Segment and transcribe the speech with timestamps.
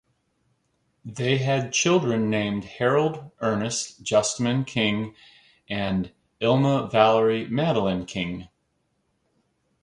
[1.05, 5.13] They had children named Harold Ernest Justiman King
[5.69, 8.47] and Ilma Valerie Madeline King.